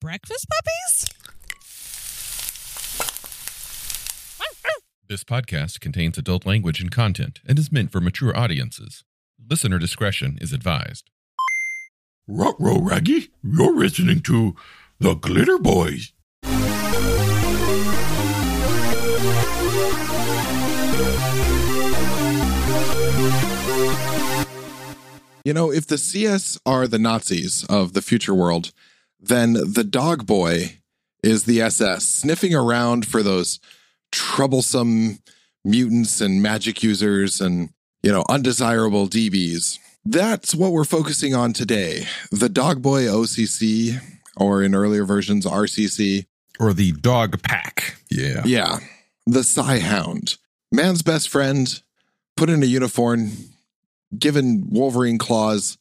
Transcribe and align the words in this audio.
breakfast 0.00 0.46
puppies? 0.50 1.12
This 5.08 5.24
podcast 5.24 5.80
contains 5.80 6.18
adult 6.18 6.44
language 6.44 6.80
and 6.80 6.90
content 6.90 7.40
and 7.46 7.58
is 7.58 7.72
meant 7.72 7.92
for 7.92 8.00
mature 8.00 8.36
audiences. 8.36 9.04
Listener 9.48 9.78
discretion 9.78 10.36
is 10.40 10.52
advised. 10.52 11.10
Ruh-roh, 12.26 12.80
Raggy. 12.80 13.30
You're 13.42 13.76
listening 13.76 14.20
to 14.22 14.56
the 14.98 15.14
Glitter 15.14 15.58
Boys. 15.58 16.12
You 25.44 25.54
know, 25.54 25.70
if 25.70 25.86
the 25.86 25.96
CS 25.96 26.58
are 26.66 26.88
the 26.88 26.98
Nazis 26.98 27.64
of 27.68 27.92
the 27.92 28.02
future 28.02 28.34
world, 28.34 28.72
then 29.20 29.54
the 29.54 29.84
dog 29.84 30.26
boy 30.26 30.78
is 31.22 31.44
the 31.44 31.60
SS, 31.60 32.06
sniffing 32.06 32.54
around 32.54 33.06
for 33.06 33.22
those 33.22 33.58
troublesome 34.12 35.18
mutants 35.64 36.20
and 36.20 36.40
magic 36.42 36.82
users 36.82 37.40
and, 37.40 37.70
you 38.02 38.12
know, 38.12 38.24
undesirable 38.28 39.08
DBs. 39.08 39.78
That's 40.04 40.54
what 40.54 40.72
we're 40.72 40.84
focusing 40.84 41.34
on 41.34 41.52
today. 41.52 42.06
The 42.30 42.48
dog 42.48 42.80
boy 42.80 43.04
OCC, 43.04 44.00
or 44.36 44.62
in 44.62 44.74
earlier 44.74 45.04
versions, 45.04 45.44
RCC. 45.44 46.26
Or 46.60 46.72
the 46.72 46.92
dog 46.92 47.42
pack. 47.42 47.96
Yeah. 48.10 48.42
Yeah. 48.44 48.78
The 49.26 49.42
Psi-Hound. 49.42 50.36
Man's 50.70 51.02
best 51.02 51.28
friend, 51.28 51.82
put 52.36 52.50
in 52.50 52.62
a 52.62 52.66
uniform, 52.66 53.32
given 54.16 54.68
Wolverine 54.70 55.18
claws, 55.18 55.78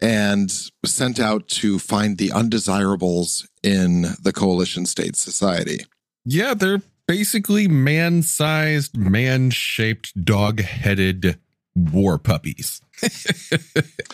and 0.00 0.50
sent 0.84 1.18
out 1.18 1.48
to 1.48 1.78
find 1.78 2.18
the 2.18 2.30
undesirables 2.32 3.48
in 3.62 4.02
the 4.22 4.32
coalition 4.32 4.86
state 4.86 5.16
society. 5.16 5.84
Yeah, 6.24 6.54
they're 6.54 6.82
basically 7.06 7.68
man 7.68 8.22
sized, 8.22 8.96
man 8.96 9.50
shaped, 9.50 10.24
dog 10.24 10.60
headed 10.60 11.38
war 11.74 12.18
puppies. 12.18 12.80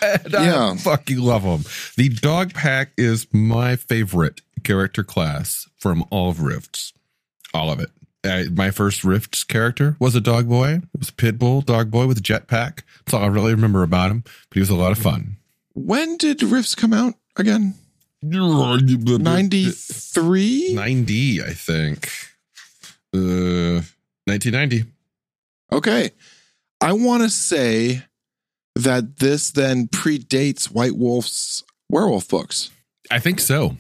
and 0.03 0.21
Yeah. 0.31 0.73
I 0.73 0.77
fucking 0.77 1.19
love 1.19 1.43
them. 1.43 1.65
The 1.97 2.09
dog 2.11 2.55
pack 2.55 2.93
is 2.97 3.27
my 3.33 3.77
favorite 3.77 4.43
character 4.63 5.03
class 5.03 5.67
from 5.79 6.05
all 6.11 6.31
of 6.31 6.41
Rifts. 6.41 6.93
All 7.53 7.71
of 7.71 7.81
it. 7.81 7.91
My 8.53 8.71
first 8.71 9.05
Rifts 9.05 9.45
character 9.45 9.97
was 10.01 10.15
a 10.15 10.21
dog 10.21 10.49
boy. 10.49 10.81
It 10.95 10.99
was 10.99 11.11
a 11.11 11.15
pit 11.15 11.39
bull 11.39 11.61
dog 11.61 11.91
boy 11.91 12.07
with 12.07 12.19
a 12.19 12.23
jetpack. 12.23 12.81
That's 13.05 13.13
all 13.15 13.23
I 13.23 13.27
really 13.27 13.55
remember 13.55 13.83
about 13.83 14.11
him. 14.11 14.23
But 14.23 14.55
he 14.55 14.61
was 14.61 14.71
a 14.71 14.75
lot 14.75 14.93
of 14.93 14.99
fun. 14.99 15.37
When 15.75 16.17
did 16.17 16.43
Rifts 16.43 16.75
come 16.75 16.93
out 16.93 17.15
again? 17.37 17.75
93? 18.23 20.75
90, 20.75 21.43
I 21.43 21.53
think. 21.53 22.09
Uh, 23.15 23.83
1990. 24.27 24.85
Okay. 25.73 26.11
I 26.81 26.93
want 26.93 27.23
to 27.23 27.31
say 27.31 28.03
that 28.77 29.19
this 29.19 29.51
then 29.51 29.89
predates 29.89 30.67
White 30.67 30.97
Wolf's 30.97 31.63
werewolf 31.91 32.29
books. 32.29 32.71
I 33.11 33.19
think 33.19 33.41
so. 33.41 33.77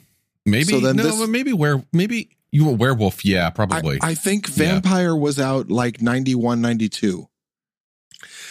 Maybe 0.46 0.64
So 0.64 0.80
then 0.80 0.96
no, 0.96 1.04
this- 1.04 1.18
but 1.18 1.30
maybe 1.30 1.52
where 1.52 1.82
maybe 1.92 2.36
you 2.52 2.68
a 2.68 2.72
werewolf. 2.72 3.24
Yeah, 3.24 3.50
probably. 3.50 3.98
I 4.02 4.14
think 4.14 4.48
Yeah. 4.48 4.54
Vampire 4.54 5.16
was 5.16 5.40
out 5.40 5.70
like 5.70 6.02
91, 6.02 6.60
92. 6.60 7.26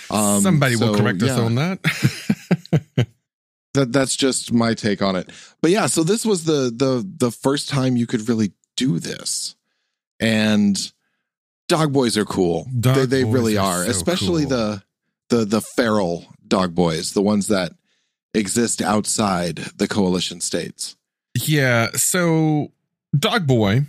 Um, 0.10 0.42
Somebody 0.42 0.76
will 0.76 0.96
correct 0.96 1.22
us 1.22 1.38
yeah. 1.38 1.44
on 1.44 1.56
that. 1.56 3.08
that 3.74 3.92
that's 3.92 4.16
just 4.16 4.54
my 4.54 4.74
take 4.74 5.02
on 5.02 5.16
it. 5.16 5.30
But 5.62 5.72
yeah, 5.72 5.88
so 5.88 6.04
this 6.04 6.26
was 6.26 6.46
the 6.46 6.72
the 6.76 7.08
the 7.18 7.32
first 7.32 7.70
time 7.70 7.98
you 7.98 8.08
could 8.08 8.28
really 8.28 8.54
do 8.76 9.00
this, 9.00 9.56
and 10.20 10.92
dog 11.68 11.94
boys 11.94 12.18
are 12.18 12.26
cool. 12.26 12.68
Dog 12.80 12.96
they 12.96 13.06
they 13.06 13.24
really 13.24 13.58
are 13.58 13.82
are, 13.82 13.86
so 13.86 13.92
especially 13.92 14.44
cool. 14.44 14.50
the 14.50 14.84
the 15.30 15.46
the 15.46 15.62
feral 15.62 16.26
dog 16.48 16.76
boys, 16.76 17.14
the 17.14 17.22
ones 17.22 17.48
that 17.48 17.74
exist 18.34 18.82
outside 18.82 19.58
the 19.78 19.88
coalition 19.88 20.42
states. 20.42 20.96
yeah. 21.36 21.90
So 21.96 22.72
Dog 23.18 23.46
Boy 23.46 23.82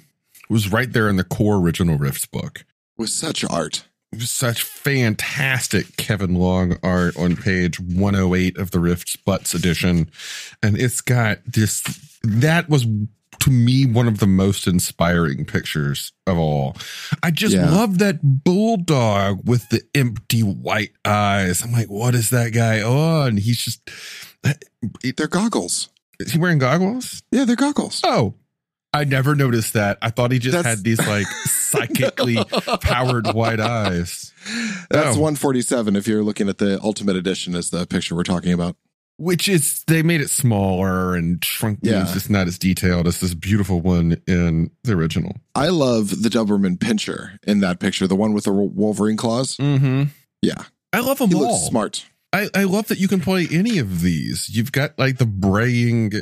was 0.50 0.70
right 0.70 0.92
there 0.92 1.08
in 1.08 1.16
the 1.16 1.25
core 1.25 1.56
original 1.56 1.97
Rifts 1.97 2.26
book. 2.26 2.64
With 2.97 3.08
such 3.10 3.44
art, 3.44 3.84
such 4.20 4.62
fantastic 4.62 5.97
Kevin 5.97 6.34
Long 6.34 6.76
art 6.82 7.16
on 7.16 7.36
page 7.36 7.78
108 7.80 8.56
of 8.58 8.70
the 8.70 8.80
Rifts 8.80 9.16
Butts 9.16 9.54
edition. 9.54 10.10
And 10.62 10.78
it's 10.78 11.00
got 11.00 11.38
this, 11.47 11.82
that 12.22 12.69
was 12.69 12.86
to 13.41 13.50
me 13.50 13.84
one 13.84 14.06
of 14.08 14.19
the 14.20 14.26
most 14.26 14.66
inspiring 14.66 15.44
pictures 15.44 16.12
of 16.26 16.38
all. 16.38 16.76
I 17.22 17.30
just 17.30 17.54
Yeah. 17.54 17.69
love 17.70 17.98
that 17.98 18.20
bulldog 18.22 19.47
with 19.48 19.69
the 19.70 19.82
empty 19.94 20.41
white 20.42 20.92
eyes. 21.04 21.62
I'm 21.62 21.72
like, 21.72 21.88
what 21.91 22.14
is 22.14 22.31
that 22.31 22.52
guy 22.52 22.81
on? 22.82 23.36
He's 23.36 23.58
just, 23.58 23.81
they're 25.16 25.26
goggles. 25.28 25.88
is 26.20 26.32
he 26.32 26.38
wearing 26.38 26.58
goggles? 26.58 27.22
Yeah, 27.32 27.44
they're 27.44 27.56
goggles. 27.56 28.00
Oh, 28.04 28.34
I 28.94 29.05
never 29.05 29.34
noticed 29.34 29.72
that. 29.75 29.99
I 30.00 30.10
thought 30.10 30.31
he 30.32 30.38
just 30.38 30.56
That's- 30.56 30.77
had 30.77 30.84
these 30.84 31.05
like 31.06 31.27
psychically 31.44 32.37
powered 32.81 33.27
white 33.34 33.60
eyes. 33.60 34.32
That's 34.91 35.16
Oh. 35.16 35.21
147. 35.21 35.97
If 35.97 36.06
you're 36.06 36.22
looking 36.22 36.49
at 36.49 36.59
the 36.59 36.81
Ultimate 36.82 37.16
Edition, 37.16 37.55
is 37.55 37.71
the 37.71 37.87
picture 37.87 38.15
we're 38.15 38.22
talking 38.22 38.53
about. 38.53 38.77
which 39.16 39.49
is 39.49 39.84
they 39.87 40.03
made 40.03 40.21
it 40.21 40.28
smaller 40.31 41.15
and 41.15 41.44
shrunk 41.44 41.78
Yeah. 41.82 42.03
it's 42.03 42.12
just 42.15 42.31
not 42.31 42.49
as 42.49 42.59
detailed 42.59 43.06
as 43.06 43.21
this 43.21 43.32
beautiful 43.34 43.81
one 43.81 44.21
in 44.27 44.71
the 44.82 44.93
original 44.94 45.37
I 45.55 45.69
love 45.69 46.22
the 46.22 46.28
Doberman 46.28 46.78
Pinscher 46.78 47.38
in 47.47 47.61
that 47.61 47.78
picture, 47.78 48.09
the 48.09 48.16
one 48.16 48.32
with 48.32 48.44
the 48.44 48.53
Wolverine 48.53 49.16
claws. 49.16 49.56
mm-hmm 49.56 50.05
Yeah, 50.43 50.62
i 50.93 50.99
love 51.00 51.19
them 51.19 51.28
he 51.31 51.37
all 51.37 51.43
looks 51.43 51.65
smart. 51.66 52.06
I, 52.32 52.49
I 52.55 52.65
love 52.65 52.88
that 52.88 52.99
you 52.99 53.06
can 53.06 53.21
play 53.21 53.47
any 53.53 53.78
of 53.78 54.00
these 54.00 54.49
you've 54.53 54.72
got 54.72 54.99
like 54.99 55.19
the 55.19 55.26
braying 55.26 56.12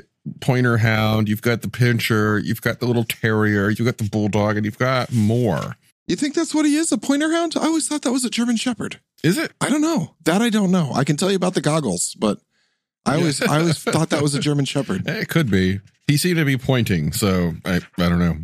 pointer 0.40 0.76
hound 0.76 1.28
you've 1.28 1.42
got 1.42 1.62
the 1.62 1.68
Pinscher 1.68 2.42
you've 2.44 2.62
got 2.62 2.78
the 2.80 2.86
little 2.86 3.04
terrier 3.04 3.70
you've 3.70 3.84
got 3.86 3.98
the 3.98 4.08
bulldog 4.08 4.56
and 4.56 4.64
you've 4.64 4.78
got 4.78 5.12
more 5.12 5.76
You 6.06 6.16
think 6.16 6.34
that's 6.34 6.54
what 6.54 6.64
he 6.66 6.76
is? 6.76 6.92
A 6.92 6.98
pointer 6.98 7.32
hound? 7.32 7.54
I 7.56 7.66
always 7.66 7.88
thought 7.88 8.02
that 8.02 8.12
was 8.12 8.24
a 8.24 8.30
German 8.30 8.56
Shepherd. 8.56 9.00
is 9.24 9.36
it 9.38 9.52
I 9.60 9.68
don't 9.68 9.80
know. 9.82 10.14
That 10.24 10.40
I 10.42 10.48
don't 10.50 10.70
know. 10.70 10.90
I 10.94 11.04
can 11.04 11.16
tell 11.16 11.30
you 11.30 11.36
about 11.36 11.54
the 11.54 11.60
goggles, 11.60 12.14
but 12.18 12.38
I 13.06 13.16
always 13.16 13.42
I 13.42 13.58
always 13.60 13.78
thought 13.94 14.10
that 14.10 14.22
was 14.22 14.34
a 14.34 14.40
German 14.40 14.64
Shepherd. 14.64 15.08
it 15.08 15.28
could 15.28 15.50
be 15.50 15.80
he 16.06 16.16
seemed 16.16 16.36
to 16.38 16.44
be 16.44 16.56
pointing 16.58 17.12
so 17.12 17.54
i 17.64 17.76
i 17.98 18.08
don't 18.08 18.18
know 18.18 18.36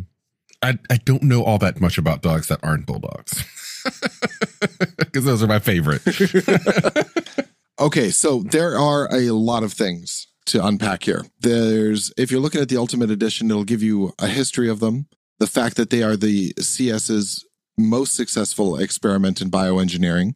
i 0.61 0.77
i 0.89 0.97
don't 1.05 1.23
know 1.23 1.43
all 1.43 1.57
that 1.59 1.79
much 1.79 1.97
about 1.97 2.21
dogs 2.21 2.47
that 2.47 2.59
aren't 2.63 2.85
bulldogs 2.85 3.43
because 4.97 5.23
those 5.25 5.41
are 5.43 5.47
my 5.47 5.59
favorite 5.59 6.01
Okay, 7.79 8.09
so 8.09 8.43
there 8.43 8.77
are 8.77 9.07
a 9.13 9.31
lot 9.31 9.63
of 9.63 9.71
things 9.71 10.27
to 10.49 10.65
unpack 10.65 11.03
here. 11.03 11.25
There's 11.39 12.11
if 12.17 12.31
you're 12.31 12.41
looking 12.41 12.61
at 12.61 12.69
the 12.69 12.77
Ultimate 12.77 13.11
Edition, 13.11 13.49
it'll 13.49 13.63
give 13.63 13.83
you 13.83 14.13
a 14.19 14.27
history 14.27 14.69
of 14.69 14.79
them, 14.79 15.07
the 15.39 15.47
fact 15.47 15.75
that 15.77 15.89
they 15.89 16.03
are 16.03 16.15
the 16.15 16.53
CS's 16.59 17.45
most 17.77 18.15
successful 18.15 18.77
experiment 18.77 19.41
in 19.41 19.49
bioengineering, 19.49 20.35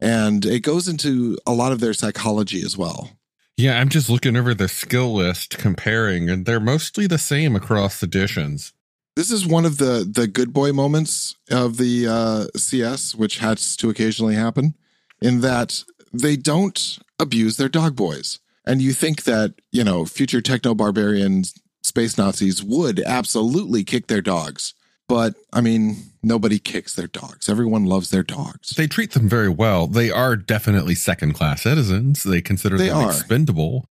and 0.00 0.44
it 0.46 0.60
goes 0.60 0.88
into 0.88 1.36
a 1.46 1.52
lot 1.52 1.72
of 1.72 1.80
their 1.80 1.92
psychology 1.92 2.62
as 2.64 2.76
well. 2.76 3.10
Yeah, 3.56 3.78
I'm 3.78 3.90
just 3.90 4.08
looking 4.08 4.36
over 4.36 4.54
the 4.54 4.68
skill 4.68 5.12
list 5.12 5.58
comparing, 5.58 6.30
and 6.30 6.46
they're 6.46 6.60
mostly 6.60 7.06
the 7.06 7.18
same 7.18 7.54
across 7.54 8.02
editions. 8.02 8.72
This 9.16 9.30
is 9.30 9.46
one 9.46 9.66
of 9.66 9.76
the 9.78 10.08
the 10.10 10.26
good 10.26 10.52
boy 10.52 10.72
moments 10.72 11.36
of 11.50 11.76
the 11.76 12.06
uh, 12.06 12.46
CS, 12.56 13.14
which 13.14 13.38
has 13.38 13.76
to 13.76 13.90
occasionally 13.90 14.34
happen, 14.34 14.76
in 15.20 15.40
that 15.42 15.84
they 16.12 16.36
don't 16.36 16.98
abuse 17.18 17.56
their 17.56 17.68
dog 17.68 17.96
boys. 17.96 18.38
And 18.64 18.82
you 18.82 18.92
think 18.92 19.24
that 19.24 19.54
you 19.72 19.84
know 19.84 20.04
future 20.04 20.40
techno 20.40 20.74
barbarians, 20.74 21.54
space 21.82 22.18
Nazis 22.18 22.62
would 22.62 23.00
absolutely 23.00 23.84
kick 23.84 24.06
their 24.06 24.20
dogs, 24.20 24.74
but 25.08 25.34
I 25.52 25.60
mean 25.60 25.96
nobody 26.22 26.58
kicks 26.58 26.94
their 26.94 27.06
dogs. 27.06 27.48
Everyone 27.48 27.84
loves 27.86 28.10
their 28.10 28.22
dogs. 28.22 28.70
They 28.70 28.86
treat 28.86 29.12
them 29.12 29.28
very 29.28 29.48
well. 29.48 29.86
They 29.86 30.10
are 30.10 30.36
definitely 30.36 30.94
second 30.94 31.32
class 31.34 31.62
citizens. 31.62 32.22
They 32.22 32.42
consider 32.42 32.76
They 32.76 32.88
them 32.88 32.98
are. 32.98 33.10
expendable, 33.10 33.86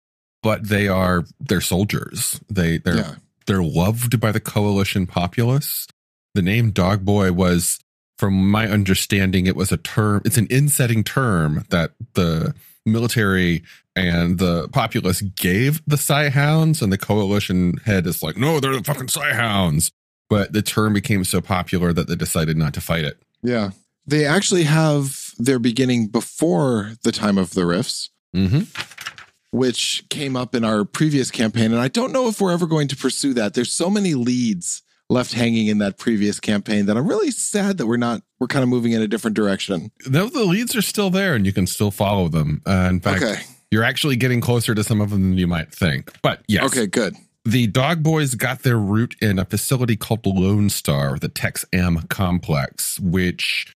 but 0.41 0.67
they 0.67 0.87
are 0.87 1.23
they're 1.39 1.61
soldiers. 1.61 2.39
They 2.49 2.79
they're 2.79 2.97
yeah, 2.97 3.15
they're 3.45 3.63
loved 3.63 4.19
by 4.19 4.31
the 4.31 4.39
coalition 4.39 5.05
populace. 5.05 5.87
The 6.33 6.41
name 6.41 6.71
Dog 6.71 7.05
Boy 7.05 7.31
was, 7.31 7.79
from 8.17 8.49
my 8.51 8.67
understanding, 8.67 9.45
it 9.45 9.55
was 9.55 9.71
a 9.71 9.77
term. 9.77 10.21
It's 10.25 10.37
an 10.37 10.47
insetting 10.49 11.03
term 11.05 11.63
that 11.69 11.91
the 12.15 12.53
military 12.85 13.63
and 13.95 14.37
the 14.37 14.67
populace 14.69 15.21
gave 15.21 15.81
the 15.87 15.97
Psi-Hounds, 15.97 16.81
and 16.81 16.91
the 16.91 16.97
coalition 16.97 17.77
head 17.85 18.05
is 18.07 18.21
like, 18.21 18.37
no, 18.37 18.59
they're 18.59 18.75
the 18.75 18.83
fucking 18.83 19.07
Psi-Hounds. 19.07 19.91
But 20.29 20.53
the 20.53 20.61
term 20.61 20.93
became 20.93 21.23
so 21.23 21.39
popular 21.39 21.93
that 21.93 22.07
they 22.07 22.15
decided 22.15 22.57
not 22.57 22.73
to 22.75 22.81
fight 22.81 23.03
it. 23.05 23.21
yeah. 23.43 23.71
They 24.07 24.23
actually 24.25 24.65
have 24.65 25.31
their 25.39 25.57
beginning 25.57 26.09
before 26.09 26.91
the 27.03 27.11
time 27.11 27.39
of 27.39 27.55
the 27.55 27.65
rifts. 27.65 28.11
Mm-hmm. 28.35 29.57
which 29.57 30.03
came 30.09 30.35
up 30.35 30.53
in 30.53 30.65
our 30.65 30.83
previous 30.83 31.31
campaign. 31.31 31.71
And 31.71 31.79
I 31.79 31.87
don't 31.87 32.11
know 32.11 32.27
if 32.27 32.41
we're 32.41 32.51
ever 32.51 32.67
going 32.67 32.89
to 32.89 32.95
pursue 32.97 33.33
that. 33.35 33.53
There's 33.53 33.71
so 33.71 33.89
many 33.89 34.13
leads 34.13 34.83
left 35.09 35.33
hanging 35.33 35.67
in 35.67 35.77
that 35.79 35.97
previous 35.97 36.39
campaign 36.39 36.87
that 36.87 36.97
I'm 36.97 37.07
really 37.07 37.31
sad 37.31 37.77
that 37.77 37.85
we're 37.87 37.97
not, 37.97 38.21
we're 38.39 38.47
kind 38.47 38.63
of 38.63 38.69
moving 38.69 38.91
in 38.91 39.01
a 39.01 39.07
different 39.07 39.35
direction. 39.35 39.91
No, 40.09 40.27
the 40.27 40.43
leads 40.45 40.75
are 40.75 40.81
still 40.81 41.09
there 41.09 41.35
and 41.35 41.45
you 41.45 41.53
can 41.53 41.67
still 41.67 41.91
follow 41.91 42.27
them. 42.27 42.61
Uh, 42.65 42.87
in 42.89 42.99
fact, 42.99 43.21
Okay. 43.23 43.41
you're 43.71 43.83
actually 43.83 44.15
getting 44.15 44.41
closer 44.41 44.73
to 44.73 44.83
some 44.83 45.01
of 45.01 45.11
them 45.11 45.21
than 45.21 45.37
you 45.37 45.47
might 45.47 45.71
think. 45.71 46.11
But 46.23 46.41
yes. 46.47 46.63
Okay, 46.65 46.87
good. 46.87 47.15
The 47.43 47.67
Dog 47.67 48.01
Boys 48.01 48.33
got 48.33 48.63
their 48.63 48.79
root 48.79 49.15
in 49.21 49.37
a 49.37 49.45
facility 49.45 49.95
called 49.95 50.25
Lone 50.25 50.69
Star, 50.71 51.19
the 51.19 51.29
Tex 51.29 51.63
M 51.71 52.01
complex, 52.09 52.99
which 52.99 53.71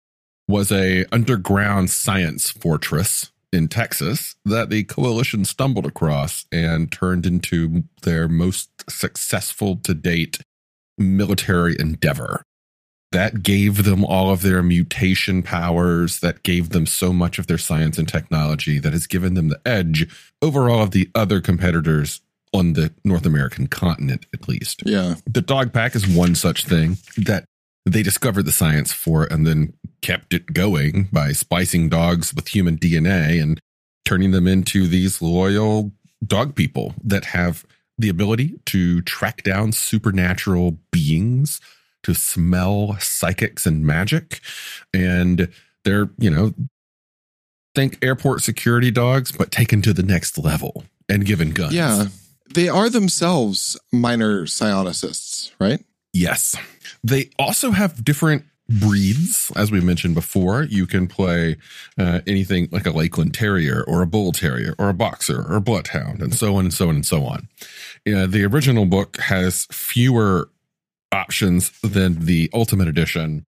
was 0.47 0.71
a 0.71 1.05
underground 1.11 1.91
science 1.91 2.49
fortress 2.49 3.31
in 3.53 3.67
Texas 3.67 4.35
that 4.45 4.71
the 4.71 4.83
coalition 4.85 5.45
stumbled 5.45 5.85
across 5.85 6.45
and 6.51 6.91
turned 6.91 7.27
into 7.27 7.83
their 8.01 8.27
most 8.27 8.69
successful 8.89 9.75
to 9.75 9.93
date 9.93 10.39
military 10.99 11.75
endeavor. 11.79 12.43
That 13.11 13.41
gave 13.41 13.85
them 13.85 14.05
all 14.05 14.29
of 14.29 14.43
their 14.43 14.61
mutation 14.61 15.41
powers, 15.41 16.19
that 16.19 16.43
gave 16.43 16.69
them 16.69 16.85
so 16.85 17.11
much 17.11 17.39
of 17.39 17.47
their 17.47 17.57
science 17.57 17.97
and 17.97 18.07
technology, 18.07 18.77
that 18.77 18.93
has 18.93 19.07
given 19.07 19.33
them 19.33 19.47
the 19.47 19.59
edge 19.65 20.07
over 20.43 20.69
all 20.69 20.83
of 20.83 20.91
the 20.91 21.09
other 21.15 21.41
competitors 21.41 22.21
on 22.53 22.73
the 22.73 22.93
North 23.03 23.25
American 23.25 23.67
continent, 23.67 24.27
at 24.33 24.47
least. 24.47 24.83
Yeah. 24.85 25.15
The 25.25 25.41
dog 25.41 25.73
pack 25.73 25.95
is 25.95 26.07
one 26.07 26.35
such 26.35 26.65
thing 26.65 26.97
that 27.17 27.45
they 27.85 28.03
discovered 28.03 28.43
the 28.43 28.51
science 28.51 28.91
for 28.91 29.25
and 29.25 29.47
then 29.47 29.73
kept 30.01 30.33
it 30.33 30.53
going 30.53 31.09
by 31.11 31.31
splicing 31.31 31.89
dogs 31.89 32.33
with 32.33 32.47
human 32.49 32.77
DNA 32.77 33.41
and 33.41 33.59
turning 34.05 34.31
them 34.31 34.47
into 34.47 34.87
these 34.87 35.21
loyal 35.21 35.91
dog 36.25 36.55
people 36.55 36.93
that 37.03 37.25
have 37.25 37.65
the 37.99 38.09
ability 38.09 38.59
to 38.65 39.01
track 39.01 39.43
down 39.43 39.73
supernatural 39.73 40.77
beings, 40.89 41.59
to 42.03 42.15
smell 42.15 42.95
psychics 42.99 43.65
and 43.65 43.85
magic. 43.85 44.39
And 44.93 45.49
they're, 45.83 46.09
you 46.17 46.29
know, 46.29 46.53
think 47.75 47.97
airport 48.01 48.41
security 48.41 48.89
dogs, 48.89 49.31
but 49.31 49.51
taken 49.51 49.81
to 49.81 49.93
the 49.93 50.01
next 50.01 50.37
level 50.37 50.85
and 51.09 51.25
given 51.25 51.51
guns. 51.51 51.73
Yeah. 51.73 52.05
They 52.53 52.69
are 52.69 52.89
themselves 52.89 53.77
minor 53.91 54.45
psionicists, 54.45 55.51
right? 55.59 55.83
Yes. 56.13 56.55
They 57.03 57.29
also 57.37 57.71
have 57.71 58.03
different 58.03 58.45
breeds, 58.69 59.51
as 59.55 59.71
we 59.71 59.81
mentioned 59.81 60.15
before. 60.15 60.63
You 60.63 60.85
can 60.85 61.07
play 61.07 61.57
uh, 61.97 62.21
anything 62.27 62.69
like 62.71 62.85
a 62.85 62.91
Lakeland 62.91 63.33
Terrier 63.33 63.83
or 63.87 64.01
a 64.01 64.07
Bull 64.07 64.31
Terrier 64.31 64.75
or 64.77 64.89
a 64.89 64.93
Boxer 64.93 65.41
or 65.41 65.55
a 65.55 65.61
Bloodhound 65.61 66.21
and 66.21 66.33
so 66.33 66.55
on 66.55 66.65
and 66.65 66.73
so 66.73 66.89
on 66.89 66.95
and 66.95 67.05
so 67.05 67.25
on. 67.25 67.47
Uh, 68.07 68.27
the 68.27 68.45
original 68.45 68.85
book 68.85 69.17
has 69.17 69.65
fewer 69.71 70.49
options 71.11 71.71
than 71.81 72.25
the 72.25 72.49
Ultimate 72.53 72.87
Edition. 72.87 73.45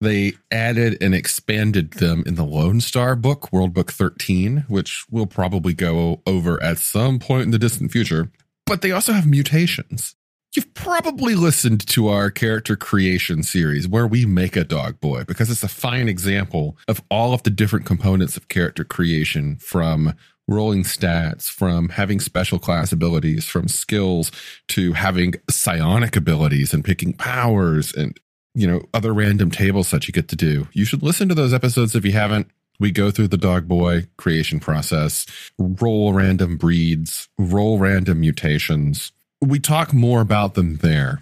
They 0.00 0.32
added 0.50 0.96
and 1.02 1.14
expanded 1.14 1.92
them 1.92 2.22
in 2.24 2.34
the 2.34 2.44
Lone 2.44 2.80
Star 2.80 3.14
book, 3.14 3.52
World 3.52 3.74
Book 3.74 3.92
13, 3.92 4.64
which 4.68 5.04
we'll 5.10 5.26
probably 5.26 5.74
go 5.74 6.22
over 6.26 6.62
at 6.62 6.78
some 6.78 7.18
point 7.18 7.42
in 7.42 7.50
the 7.50 7.58
distant 7.58 7.92
future. 7.92 8.30
But 8.64 8.80
they 8.80 8.92
also 8.92 9.12
have 9.12 9.26
mutations. 9.26 10.14
You've 10.54 10.74
probably 10.74 11.36
listened 11.36 11.86
to 11.88 12.08
our 12.08 12.28
character 12.28 12.74
creation 12.74 13.44
series 13.44 13.86
where 13.86 14.06
we 14.06 14.26
make 14.26 14.56
a 14.56 14.64
dog 14.64 14.98
boy 14.98 15.22
because 15.22 15.48
it's 15.48 15.62
a 15.62 15.68
fine 15.68 16.08
example 16.08 16.76
of 16.88 17.00
all 17.08 17.32
of 17.32 17.44
the 17.44 17.50
different 17.50 17.86
components 17.86 18.36
of 18.36 18.48
character 18.48 18.82
creation 18.82 19.56
from 19.56 20.12
rolling 20.48 20.82
stats, 20.82 21.44
from 21.48 21.90
having 21.90 22.18
special 22.18 22.58
class 22.58 22.90
abilities, 22.90 23.44
from 23.44 23.68
skills 23.68 24.32
to 24.66 24.92
having 24.92 25.34
psionic 25.48 26.16
abilities 26.16 26.74
and 26.74 26.84
picking 26.84 27.12
powers 27.12 27.94
and, 27.94 28.18
you 28.52 28.66
know, 28.66 28.82
other 28.92 29.14
random 29.14 29.52
tables 29.52 29.92
that 29.92 30.08
you 30.08 30.12
get 30.12 30.26
to 30.26 30.36
do. 30.36 30.66
You 30.72 30.84
should 30.84 31.04
listen 31.04 31.28
to 31.28 31.34
those 31.36 31.54
episodes 31.54 31.94
if 31.94 32.04
you 32.04 32.12
haven't. 32.12 32.48
We 32.80 32.90
go 32.90 33.12
through 33.12 33.28
the 33.28 33.36
dog 33.36 33.68
boy 33.68 34.08
creation 34.16 34.58
process, 34.58 35.26
roll 35.58 36.12
random 36.12 36.56
breeds, 36.56 37.28
roll 37.38 37.78
random 37.78 38.18
mutations 38.18 39.12
we 39.40 39.58
talk 39.58 39.92
more 39.92 40.20
about 40.20 40.54
them 40.54 40.76
there. 40.76 41.20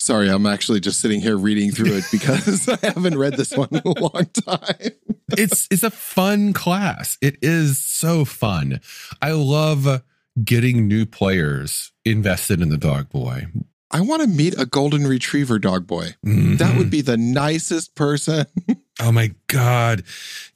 Sorry, 0.00 0.30
I'm 0.30 0.46
actually 0.46 0.80
just 0.80 1.00
sitting 1.00 1.20
here 1.20 1.36
reading 1.36 1.72
through 1.72 1.92
it 1.98 2.04
because 2.10 2.68
I 2.68 2.78
haven't 2.82 3.18
read 3.18 3.34
this 3.36 3.54
one 3.54 3.68
in 3.70 3.82
a 3.84 4.00
long 4.00 4.26
time. 4.46 4.92
it's 5.32 5.68
it's 5.70 5.82
a 5.82 5.90
fun 5.90 6.52
class. 6.54 7.18
It 7.20 7.36
is 7.42 7.78
so 7.78 8.24
fun. 8.24 8.80
I 9.20 9.32
love 9.32 10.02
getting 10.42 10.88
new 10.88 11.04
players 11.04 11.92
invested 12.06 12.62
in 12.62 12.70
the 12.70 12.78
dog 12.78 13.10
boy. 13.10 13.46
I 13.90 14.00
want 14.00 14.22
to 14.22 14.28
meet 14.28 14.58
a 14.58 14.64
golden 14.64 15.06
retriever 15.06 15.58
dog 15.58 15.86
boy. 15.86 16.14
Mhm. 16.24 16.56
That 16.58 16.78
would 16.78 16.90
be 16.90 17.02
the 17.02 17.16
nicest 17.18 17.94
person. 17.94 18.46
Oh 19.02 19.12
my 19.12 19.34
god. 19.46 20.04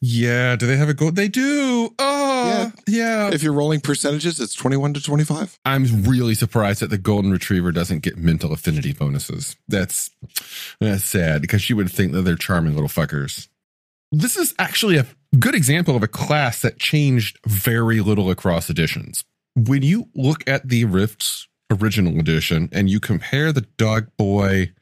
Yeah, 0.00 0.56
do 0.56 0.67
they 0.67 0.76
have 0.76 0.91
a 0.91 0.94
goal? 0.94 1.11
They 1.11 1.29
do. 1.29 1.94
Oh, 1.99 2.73
yeah. 2.87 3.31
if 3.32 3.43
you're 3.43 3.55
rolling 3.55 3.81
percentages, 3.81 4.38
it's 4.38 4.55
21 4.55 4.94
to 4.94 5.02
25. 5.02 5.58
I'm 5.64 6.05
really 6.05 6.35
surprised 6.35 6.81
that 6.81 6.91
the 6.91 6.99
golden 6.99 7.31
retriever 7.31 7.73
doesn't 7.73 8.02
get 8.02 8.19
mental 8.19 8.52
affinity 8.52 8.93
bonuses. 8.93 9.56
That's 9.67 10.11
that's 10.79 11.05
sad 11.05 11.41
because 11.41 11.70
you 11.70 11.76
would 11.76 11.91
think 11.91 12.12
that 12.12 12.23
they're 12.23 12.37
charming 12.37 12.75
little 12.75 12.88
fuckers. 12.88 13.49
This 14.12 14.37
is 14.37 14.55
actually 14.58 14.99
a 14.99 15.06
good 15.38 15.55
example 15.55 15.96
of 15.96 16.02
a 16.02 16.08
class 16.08 16.61
that 16.61 16.79
changed 16.79 17.38
very 17.46 18.00
little 18.00 18.31
across 18.31 18.69
editions. 18.69 19.25
When 19.56 19.82
you 19.82 20.08
look 20.14 20.46
at 20.49 20.69
the 20.69 20.85
Rift's 20.85 21.49
original 21.70 22.19
edition 22.19 22.69
and 22.73 22.91
you 22.91 23.00
compare 23.00 23.52
the 23.52 23.62
dog 23.79 24.08
boy 24.19 24.73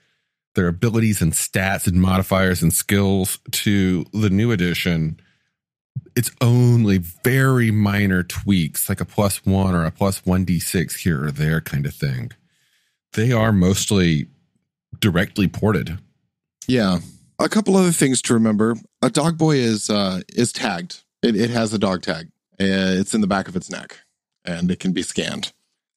their 0.54 0.68
abilities 0.68 1.22
and 1.22 1.32
stats 1.32 1.86
and 1.86 2.00
modifiers 2.00 2.62
and 2.62 2.72
skills 2.72 3.38
to 3.50 4.04
the 4.12 4.30
new 4.30 4.52
edition, 4.52 5.18
it's 6.14 6.30
only 6.40 6.98
very 6.98 7.70
minor 7.70 8.22
tweaks, 8.22 8.88
like 8.88 9.00
a 9.00 9.04
plus 9.04 9.44
one 9.44 9.74
or 9.74 9.84
a 9.84 9.90
plus 9.90 10.20
1d6 10.22 10.98
here 11.00 11.24
or 11.24 11.30
there 11.30 11.60
kind 11.60 11.86
of 11.86 11.94
thing. 11.94 12.32
They 13.14 13.32
are 13.32 13.52
mostly 13.52 14.28
directly 14.98 15.48
ported. 15.48 15.98
Yeah. 16.66 16.98
A 17.38 17.48
couple 17.48 17.76
other 17.76 17.92
things 17.92 18.22
to 18.22 18.34
remember. 18.34 18.76
A 19.00 19.10
dog 19.10 19.36
boy 19.36 19.56
is 19.56 19.90
uh, 19.90 20.20
is 20.28 20.52
tagged. 20.52 21.02
It, 21.22 21.34
it 21.34 21.50
has 21.50 21.72
a 21.74 21.78
dog 21.78 22.02
tag. 22.02 22.28
Uh, 22.60 22.98
It's 23.00 23.14
in 23.14 23.20
the 23.20 23.26
back 23.26 23.48
of 23.48 23.56
its 23.56 23.70
neck 23.70 23.98
and 24.44 24.70
it 24.70 24.80
can 24.80 24.92
be 24.92 25.02
scanned. 25.02 25.52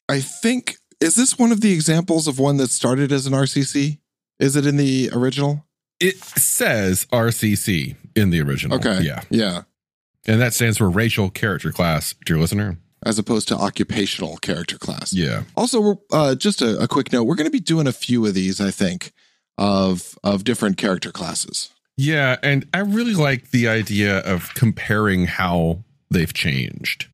I 0.07 0.21
think, 0.21 0.77
is 0.99 1.15
this 1.15 1.37
one 1.37 1.51
of 1.51 1.61
the 1.61 1.73
examples 1.73 2.27
of 2.27 2.39
one 2.39 2.57
that 2.57 2.69
started 2.69 3.11
as 3.11 3.25
an 3.25 3.33
RCC? 3.33 3.99
Is 4.39 4.55
it 4.55 4.65
in 4.65 4.77
the 4.77 5.09
original? 5.13 5.65
It 5.99 6.17
says 6.17 7.05
RCC 7.11 7.95
in 8.15 8.29
the 8.29 8.41
original. 8.41 8.77
Okay. 8.77 9.01
Yeah. 9.01 9.21
Yeah. 9.29 9.61
And 10.27 10.41
that 10.41 10.53
stands 10.53 10.77
for 10.77 10.89
racial 10.89 11.29
character 11.29 11.71
class, 11.71 12.13
dear 12.25 12.37
listener. 12.37 12.77
As 13.05 13.19
opposed 13.19 13.47
to 13.49 13.55
occupational 13.55 14.37
character 14.37 14.77
class. 14.77 15.13
Yeah. 15.13 15.43
Also, 15.55 16.01
uh, 16.11 16.33
just 16.35 16.61
a, 16.61 16.79
a 16.79 16.87
quick 16.87 17.13
note: 17.13 17.25
we're 17.25 17.35
going 17.35 17.45
to 17.45 17.51
be 17.51 17.59
doing 17.59 17.87
a 17.87 17.93
few 17.93 18.25
of 18.25 18.33
these, 18.33 18.59
I 18.59 18.71
think, 18.71 19.13
of 19.57 20.17
of 20.23 20.43
different 20.43 20.77
character 20.77 21.11
classes. 21.11 21.69
Yeah. 21.97 22.37
And 22.43 22.67
I 22.73 22.79
really 22.79 23.13
like 23.13 23.51
the 23.51 23.67
idea 23.67 24.19
of 24.19 24.53
comparing 24.55 25.27
how 25.27 25.83
they've 26.09 26.33
changed. 26.33 27.07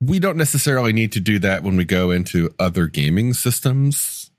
We 0.00 0.18
don't 0.18 0.38
necessarily 0.38 0.94
need 0.94 1.12
to 1.12 1.20
do 1.20 1.38
that 1.40 1.62
when 1.62 1.76
we 1.76 1.84
go 1.84 2.10
into 2.10 2.54
other 2.58 2.86
gaming 2.86 3.34
systems 3.34 4.29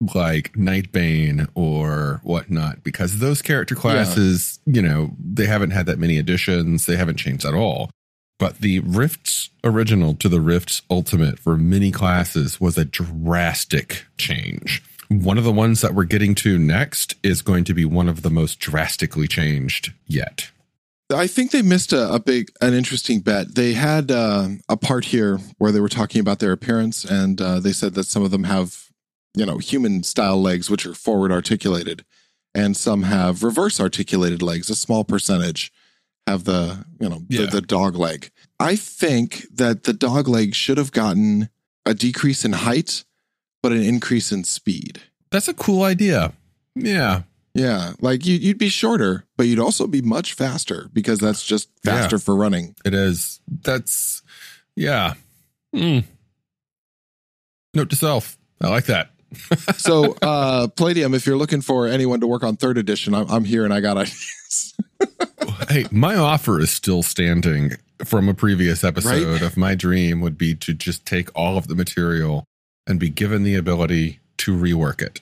like 0.00 0.52
Nightbane 0.54 1.48
or 1.54 2.20
whatnot, 2.22 2.82
because 2.82 3.18
those 3.18 3.42
character 3.42 3.74
classes, 3.74 4.58
you 4.66 4.82
know, 4.82 5.10
they 5.18 5.46
haven't 5.46 5.72
had 5.72 5.86
that 5.86 5.98
many 5.98 6.18
additions. 6.18 6.86
They 6.86 6.96
haven't 6.96 7.18
changed 7.18 7.44
at 7.44 7.54
all. 7.54 7.90
But 8.38 8.60
the 8.60 8.80
Rift's 8.80 9.50
original 9.62 10.14
to 10.14 10.28
the 10.28 10.40
Rift's 10.40 10.80
ultimate 10.88 11.38
for 11.38 11.58
many 11.58 11.90
classes 11.90 12.58
was 12.58 12.78
a 12.78 12.86
drastic 12.86 14.06
change. 14.16 14.82
One 15.08 15.36
of 15.36 15.44
the 15.44 15.52
ones 15.52 15.82
that 15.82 15.94
we're 15.94 16.04
getting 16.04 16.34
to 16.36 16.58
next 16.58 17.16
is 17.22 17.42
going 17.42 17.64
to 17.64 17.74
be 17.74 17.84
one 17.84 18.08
of 18.08 18.22
the 18.22 18.30
most 18.30 18.58
drastically 18.58 19.28
changed 19.28 19.92
yet. 20.06 20.50
I 21.12 21.26
think 21.26 21.50
they 21.50 21.62
missed 21.62 21.92
a, 21.92 22.14
a 22.14 22.20
big, 22.20 22.50
an 22.60 22.72
interesting 22.72 23.20
bet. 23.20 23.54
They 23.54 23.72
had 23.72 24.10
uh, 24.10 24.48
a 24.68 24.76
part 24.76 25.06
here 25.06 25.38
where 25.58 25.72
they 25.72 25.80
were 25.80 25.88
talking 25.88 26.20
about 26.20 26.38
their 26.38 26.52
appearance, 26.52 27.04
and 27.04 27.40
uh, 27.40 27.60
they 27.60 27.72
said 27.72 27.94
that 27.94 28.04
some 28.04 28.22
of 28.22 28.30
them 28.30 28.44
have, 28.44 28.89
you 29.34 29.46
know, 29.46 29.58
human 29.58 30.02
style 30.02 30.40
legs, 30.40 30.68
which 30.70 30.84
are 30.86 30.94
forward 30.94 31.30
articulated, 31.32 32.04
and 32.54 32.76
some 32.76 33.04
have 33.04 33.42
reverse 33.42 33.80
articulated 33.80 34.42
legs. 34.42 34.68
A 34.70 34.74
small 34.74 35.04
percentage 35.04 35.72
have 36.26 36.44
the, 36.44 36.84
you 37.00 37.08
know, 37.08 37.22
Yeah. 37.28 37.42
the, 37.46 37.46
the 37.52 37.60
dog 37.62 37.96
leg. 37.96 38.30
I 38.58 38.76
think 38.76 39.46
that 39.54 39.84
the 39.84 39.92
dog 39.92 40.28
leg 40.28 40.54
should 40.54 40.78
have 40.78 40.92
gotten 40.92 41.48
a 41.86 41.94
decrease 41.94 42.44
in 42.44 42.52
height, 42.52 43.04
but 43.62 43.72
an 43.72 43.82
increase 43.82 44.30
in 44.32 44.44
speed. 44.44 45.00
That's 45.30 45.48
a 45.48 45.54
cool 45.54 45.82
idea. 45.82 46.32
Yeah. 46.74 47.22
Yeah, 47.52 47.94
like 48.00 48.24
you, 48.26 48.36
you'd 48.36 48.58
be 48.58 48.68
shorter, 48.68 49.24
but 49.36 49.48
you'd 49.48 49.58
also 49.58 49.88
be 49.88 50.02
much 50.02 50.34
faster 50.34 50.88
because 50.92 51.18
that's 51.18 51.44
just 51.44 51.68
faster 51.82 52.18
for 52.20 52.36
running. 52.36 52.76
It 52.84 52.94
is. 52.94 53.40
That's 53.48 54.22
Yeah. 54.76 55.14
Mm. 55.74 56.04
Note 57.74 57.90
to 57.90 57.96
self. 57.96 58.38
I 58.60 58.68
like 58.68 58.84
that. 58.86 59.10
So, 59.76 60.16
uh, 60.22 60.68
Palladium, 60.68 61.14
if 61.14 61.26
you're 61.26 61.36
looking 61.36 61.60
for 61.60 61.86
anyone 61.86 62.20
to 62.20 62.26
work 62.26 62.42
on 62.42 62.56
third 62.56 62.78
edition, 62.78 63.14
I'm, 63.14 63.30
I'm 63.30 63.44
here 63.44 63.64
and 63.64 63.72
I 63.72 63.80
got 63.80 63.96
ideas. 63.96 64.74
hey, 65.68 65.86
my 65.90 66.16
offer 66.16 66.60
is 66.60 66.70
still 66.70 67.02
standing 67.02 67.72
from 68.04 68.28
a 68.28 68.34
previous 68.34 68.82
episode 68.82 69.32
Right? 69.32 69.42
of 69.42 69.56
my 69.56 69.74
dream 69.74 70.20
would 70.20 70.38
be 70.38 70.54
to 70.56 70.72
just 70.74 71.04
take 71.06 71.28
all 71.34 71.56
of 71.56 71.68
the 71.68 71.74
material 71.74 72.44
and 72.86 72.98
be 72.98 73.08
given 73.08 73.42
the 73.42 73.54
ability 73.56 74.20
to 74.38 74.56
rework 74.56 75.02
it. 75.02 75.20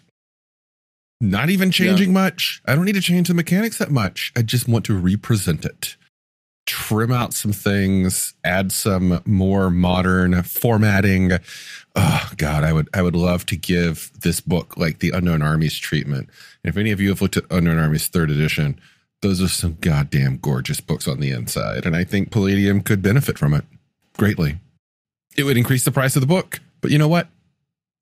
Not 1.21 1.50
even 1.50 1.73
changing 1.73 2.12
much. 2.12 2.62
I 2.65 2.77
don't 2.77 2.85
need 2.85 2.95
to 2.95 3.00
change 3.00 3.27
the 3.29 3.35
mechanics 3.35 3.79
that 3.79 3.91
much. 3.91 4.33
I 4.37 4.43
just 4.43 4.69
want 4.69 4.85
to 4.87 4.97
represent 4.97 5.65
it. 5.65 5.97
Trim 6.69 7.11
out 7.11 7.33
some 7.33 7.55
things, 7.55 8.35
add 8.45 8.73
some 8.73 9.23
more 9.25 9.71
modern 9.71 10.43
formatting. 10.43 11.33
Oh 11.97 12.31
God, 12.37 12.63
I 12.63 12.75
would 12.75 12.91
I 12.93 13.01
would 13.01 13.17
love 13.17 13.47
to 13.47 13.57
give 13.57 14.13
this 14.21 14.43
book 14.43 14.77
like 14.77 14.99
the 14.99 15.11
Unknown 15.11 15.41
Armies 15.41 15.79
treatment. 15.79 16.29
If 16.63 16.77
any 16.77 16.91
of 16.91 17.01
you 17.01 17.09
have 17.09 17.23
looked 17.23 17.39
at 17.39 17.45
Unknown 17.51 17.79
Armies 17.79 18.09
third 18.09 18.31
edition, 18.31 18.79
those 19.23 19.41
are 19.41 19.49
some 19.49 19.79
goddamn 19.81 20.37
gorgeous 20.43 20.79
books 20.83 21.09
on 21.09 21.21
the 21.21 21.31
inside. 21.31 21.87
And 21.87 21.97
I 21.97 22.05
think 22.05 22.31
Palladium 22.31 22.83
could 22.83 23.01
benefit 23.01 23.39
from 23.39 23.55
it 23.55 23.65
greatly. 24.19 24.59
It 25.39 25.45
would 25.45 25.57
increase 25.57 25.87
the 25.87 25.91
price 25.91 26.17
of 26.17 26.21
the 26.21 26.27
book. 26.27 26.61
But 26.83 26.91
you 26.91 26.99
know 26.99 27.09
what? 27.09 27.29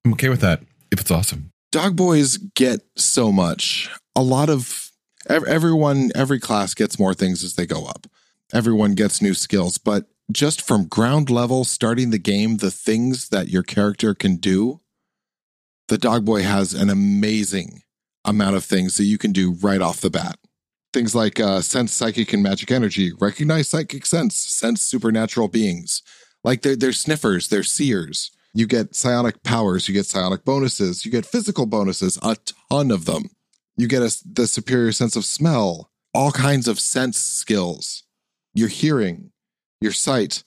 I'm 0.04 0.12
okay 0.14 0.28
with 0.28 0.40
that 0.40 0.60
if 0.90 1.00
it's 1.00 1.12
awesome. 1.12 1.50
Dog 1.70 1.94
boys 1.94 2.36
get 2.36 2.80
so 2.96 3.30
much. 3.30 3.88
A 4.16 4.22
lot 4.22 4.50
of 4.50 4.90
everyone, 5.28 6.10
every 6.16 6.40
class 6.40 6.74
gets 6.74 6.98
more 6.98 7.14
things 7.14 7.44
as 7.44 7.54
they 7.54 7.64
go 7.64 7.86
up. 7.86 8.08
Everyone 8.52 8.94
gets 8.94 9.20
new 9.20 9.34
skills, 9.34 9.78
but 9.78 10.06
just 10.30 10.62
from 10.62 10.86
ground 10.86 11.30
level, 11.30 11.64
starting 11.64 12.10
the 12.10 12.18
game, 12.18 12.58
the 12.58 12.70
things 12.70 13.28
that 13.28 13.48
your 13.48 13.62
character 13.62 14.14
can 14.14 14.36
do, 14.36 14.80
the 15.88 15.98
dog 15.98 16.24
boy 16.24 16.42
has 16.42 16.74
an 16.74 16.90
amazing 16.90 17.82
amount 18.24 18.56
of 18.56 18.64
things 18.64 18.96
that 18.96 19.04
you 19.04 19.18
can 19.18 19.32
do 19.32 19.52
right 19.52 19.80
off 19.80 20.00
the 20.00 20.10
bat. 20.10 20.38
Things 20.92 21.14
like 21.14 21.38
uh, 21.38 21.60
sense 21.60 21.92
psychic 21.92 22.32
and 22.32 22.42
magic 22.42 22.70
energy, 22.70 23.12
recognize 23.20 23.68
psychic 23.68 24.06
sense, 24.06 24.36
sense 24.36 24.82
supernatural 24.82 25.48
beings. 25.48 26.02
Like 26.42 26.62
they're, 26.62 26.76
they're 26.76 26.92
sniffers, 26.92 27.48
they're 27.48 27.62
seers. 27.62 28.30
You 28.54 28.66
get 28.66 28.94
psionic 28.94 29.42
powers, 29.42 29.88
you 29.88 29.94
get 29.94 30.06
psionic 30.06 30.44
bonuses, 30.44 31.04
you 31.04 31.10
get 31.10 31.26
physical 31.26 31.66
bonuses, 31.66 32.18
a 32.22 32.36
ton 32.70 32.90
of 32.90 33.04
them. 33.04 33.24
You 33.76 33.86
get 33.86 34.02
a, 34.02 34.16
the 34.24 34.46
superior 34.46 34.92
sense 34.92 35.14
of 35.16 35.24
smell, 35.24 35.90
all 36.14 36.32
kinds 36.32 36.66
of 36.66 36.80
sense 36.80 37.18
skills, 37.18 38.04
your 38.56 38.68
hearing, 38.68 39.30
your 39.80 39.92
sight. 39.92 40.42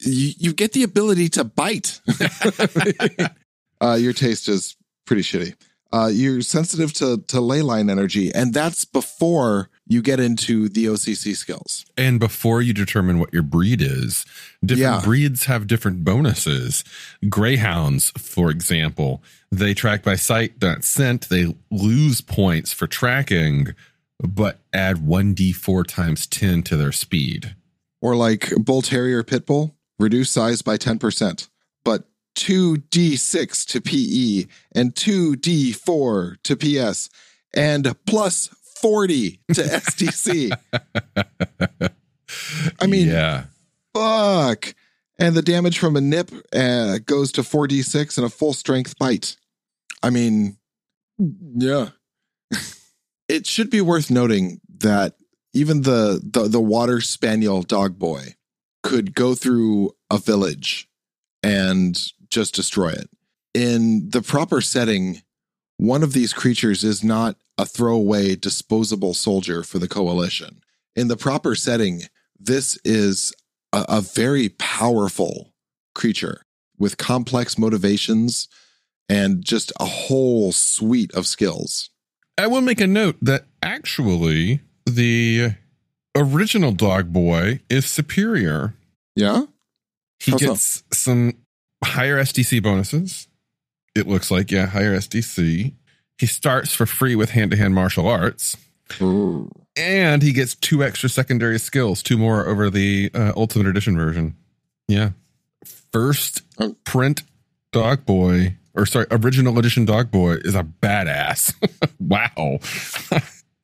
You, 0.00 0.32
you 0.38 0.52
get 0.54 0.72
the 0.72 0.82
ability 0.82 1.28
to 1.30 1.44
bite. 1.44 2.00
uh, 3.80 3.94
your 3.94 4.12
taste 4.12 4.48
is 4.48 4.76
pretty 5.06 5.22
shitty. 5.22 5.54
Uh, 5.92 6.06
you're 6.06 6.40
sensitive 6.40 6.92
to, 6.92 7.18
to 7.26 7.40
ley 7.40 7.62
line 7.62 7.90
energy, 7.90 8.32
and 8.32 8.54
that's 8.54 8.84
before 8.84 9.68
you 9.88 10.00
get 10.00 10.20
into 10.20 10.68
the 10.68 10.84
OCC 10.84 11.34
skills. 11.34 11.84
And 11.96 12.20
before 12.20 12.62
you 12.62 12.72
determine 12.72 13.18
what 13.18 13.32
your 13.32 13.42
breed 13.42 13.82
is, 13.82 14.24
different 14.64 14.80
Yeah. 14.98 15.00
breeds 15.04 15.46
have 15.46 15.66
different 15.66 16.04
bonuses. 16.04 16.84
Greyhounds, 17.28 18.12
for 18.16 18.52
example, 18.52 19.20
they 19.50 19.74
track 19.74 20.04
by 20.04 20.14
sight, 20.14 20.62
not 20.62 20.84
scent. 20.84 21.28
They 21.28 21.56
lose 21.72 22.20
points 22.20 22.72
for 22.72 22.86
tracking, 22.86 23.74
but 24.22 24.60
add 24.72 24.96
1d4 24.96 25.86
times 25.86 26.26
10 26.26 26.62
to 26.64 26.76
their 26.76 26.92
speed. 26.92 27.54
Or 28.00 28.16
like 28.16 28.52
Bull 28.56 28.82
Terrier 28.82 29.22
Pit 29.22 29.46
Bull, 29.46 29.76
reduce 29.98 30.30
size 30.30 30.62
by 30.62 30.76
10%, 30.76 31.48
but 31.84 32.04
2d6 32.36 33.66
to 33.66 33.80
PE 33.80 34.48
and 34.74 34.94
2d4 34.94 36.36
to 36.42 36.56
PS 36.56 37.10
and 37.54 37.94
plus 38.06 38.48
40 38.80 39.40
to 39.52 39.62
SDC. 39.62 40.52
I 42.80 42.86
mean, 42.86 43.08
yeah. 43.08 43.44
fuck. 43.94 44.74
And 45.18 45.34
the 45.34 45.42
damage 45.42 45.78
from 45.78 45.96
a 45.96 46.00
nip 46.00 46.30
uh, 46.54 46.98
goes 47.04 47.32
to 47.32 47.42
4d6 47.42 48.16
and 48.16 48.26
a 48.26 48.30
full 48.30 48.54
strength 48.54 48.98
bite. 48.98 49.36
I 50.02 50.08
mean, 50.08 50.56
yeah. 51.18 51.90
It 53.30 53.46
should 53.46 53.70
be 53.70 53.80
worth 53.80 54.10
noting 54.10 54.60
that 54.78 55.14
even 55.52 55.82
the, 55.82 56.20
the 56.22 56.48
the 56.48 56.60
water 56.60 57.00
spaniel 57.00 57.62
dog 57.62 57.98
boy 57.98 58.34
could 58.82 59.14
go 59.14 59.34
through 59.34 59.92
a 60.10 60.18
village 60.18 60.88
and 61.42 61.96
just 62.28 62.54
destroy 62.54 62.88
it. 62.90 63.08
In 63.54 64.10
the 64.10 64.22
proper 64.22 64.60
setting, 64.60 65.22
one 65.76 66.02
of 66.02 66.12
these 66.12 66.32
creatures 66.32 66.82
is 66.82 67.04
not 67.04 67.36
a 67.56 67.66
throwaway 67.66 68.34
disposable 68.34 69.14
soldier 69.14 69.62
for 69.62 69.78
the 69.78 69.88
coalition. 69.88 70.60
In 70.96 71.08
the 71.08 71.16
proper 71.16 71.54
setting, 71.54 72.02
this 72.38 72.78
is 72.84 73.32
a, 73.72 73.84
a 73.88 74.00
very 74.00 74.48
powerful 74.48 75.52
creature 75.94 76.42
with 76.78 76.96
complex 76.98 77.58
motivations 77.58 78.48
and 79.08 79.44
just 79.44 79.72
a 79.78 79.84
whole 79.84 80.50
suite 80.52 81.12
of 81.14 81.26
skills. 81.26 81.90
I 82.40 82.46
will 82.46 82.60
make 82.62 82.80
a 82.80 82.86
note 82.86 83.16
that 83.22 83.44
actually 83.62 84.60
the 84.86 85.50
original 86.16 86.72
dog 86.72 87.12
boy 87.12 87.60
is 87.68 87.86
superior. 87.86 88.74
Yeah? 89.14 89.44
He 90.18 90.32
How 90.32 90.38
so? 90.38 90.46
gets 90.48 90.82
some 90.92 91.34
higher 91.84 92.18
SDC 92.18 92.62
bonuses. 92.62 93.28
It 93.94 94.06
looks 94.06 94.30
like, 94.30 94.50
yeah, 94.50 94.66
higher 94.66 94.96
SDC. 94.96 95.74
He 96.18 96.26
starts 96.26 96.74
for 96.74 96.86
free 96.86 97.14
with 97.16 97.30
hand 97.30 97.50
to 97.50 97.56
hand 97.56 97.74
martial 97.74 98.06
arts, 98.08 98.56
and 99.76 100.22
he 100.22 100.32
gets 100.32 100.54
two 100.54 100.84
extra 100.84 101.08
secondary 101.08 101.58
skills, 101.58 102.02
two 102.02 102.18
more 102.18 102.46
over 102.46 102.68
the 102.70 103.10
uh, 103.14 103.32
Ultimate 103.36 103.66
Edition 103.66 103.96
version. 103.96 104.36
Yeah. 104.88 105.10
First 105.92 106.42
Oh. 106.58 106.76
print 106.84 107.22
Dog 107.72 108.04
Boy, 108.04 108.56
or 108.74 108.86
sorry, 108.86 109.06
original 109.10 109.58
edition 109.58 109.84
Dog 109.84 110.10
Boy 110.10 110.34
is 110.42 110.54
a 110.54 110.64
badass. 110.64 111.54
wow. 112.00 112.58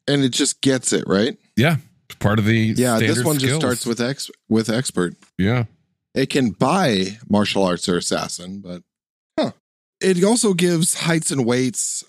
And 0.09 0.23
it 0.25 0.31
just 0.31 0.61
gets 0.61 0.93
it, 0.93 1.05
right? 1.07 1.37
yeah. 1.57 1.77
Part 2.21 2.39
of 2.39 2.45
the 2.45 2.57
Yeah, 2.77 3.01
this 3.01 3.25
one 3.25 3.37
just 3.39 3.57
starts 3.57 3.85
with 3.85 4.01
ex 4.01 4.31
with 4.49 4.71
expert. 4.71 5.15
yeah. 5.37 5.65
It 6.15 6.31
can 6.31 6.51
buy 6.51 7.19
martial 7.29 7.63
arts 7.65 7.89
or 7.89 7.99
assassin, 7.99 8.61
but 8.61 8.83
huh. 9.39 9.51
It 10.01 10.23
also 10.25 10.55
gives 10.55 10.95
heights 10.95 11.31
and 11.31 11.45
weights. 11.45 12.05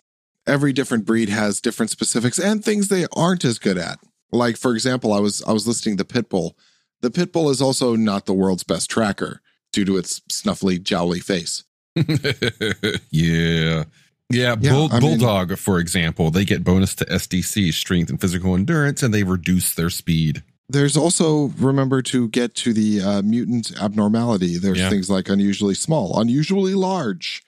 Every 0.45 0.71
different 0.71 1.05
breed 1.05 1.27
has 1.29 1.59
different 1.59 1.89
specifics 1.89 2.39
and 2.39 2.63
things 2.63 2.87
they 2.87 3.05
aren't 3.15 3.43
as 3.43 3.59
good 3.59 3.77
at. 3.77 3.99
Like 4.31 4.55
for 4.55 4.73
example, 4.73 5.11
I 5.11 5.19
was 5.19 5.41
I 5.43 5.51
was 5.51 5.67
listing 5.67 5.95
the 5.97 6.05
pit 6.05 6.29
bull. 6.29 6.55
The 7.01 7.11
pit 7.11 7.33
bull 7.33 7.49
is 7.49 7.61
also 7.61 7.95
not 7.95 8.25
the 8.27 8.33
world's 8.33 8.63
best 8.63 8.89
tracker 8.89 9.41
due 9.73 9.83
to 9.85 9.97
its 9.97 10.21
snuffly, 10.31 10.79
jowly 10.81 11.19
face. 11.19 11.63
yeah. 13.11 13.83
Yeah, 14.29 14.55
Yeah, 14.59 14.71
bull, 14.73 14.89
I 14.91 14.99
mean- 14.99 15.19
bulldog, 15.19 15.57
for 15.57 15.79
example, 15.79 16.31
they 16.31 16.43
get 16.43 16.63
bonus 16.63 16.93
to 16.95 17.05
SDC, 17.05 17.73
strength 17.73 18.09
and 18.09 18.19
physical 18.19 18.55
endurance, 18.55 19.01
and 19.01 19.13
they 19.13 19.23
reduce 19.23 19.73
their 19.73 19.89
speed. 19.89 20.43
There's 20.69 20.97
also 20.97 21.53
remember 21.57 22.01
to 22.03 22.27
get 22.27 22.53
to 22.55 22.73
the 22.73 23.01
uh, 23.01 23.21
mutant 23.21 23.71
abnormality. 23.81 24.57
There's 24.57 24.79
Yeah. 24.79 24.89
things 24.89 25.09
like 25.09 25.29
unusually 25.29 25.75
small, 25.75 26.19
unusually 26.19 26.73
large, 26.75 27.41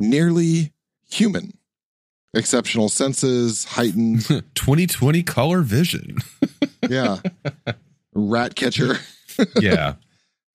nearly 0.00 0.72
human, 1.08 1.56
exceptional 2.34 2.88
senses, 2.88 3.62
heightened. 3.64 4.24
2020 4.56 5.22
color 5.22 5.60
vision. 5.62 6.16
yeah, 6.90 7.18
rat 8.14 8.56
catcher, 8.56 8.96
yeah. 9.60 9.94